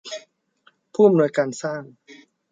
[0.93, 1.81] ผู้อำนวยการสร้าง